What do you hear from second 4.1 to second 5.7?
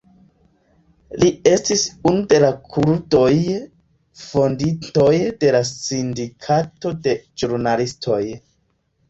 fondintoj de la